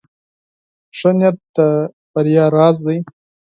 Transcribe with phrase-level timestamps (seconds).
[0.97, 1.57] ښه نیت د
[2.13, 2.97] کامیابۍ راز دی.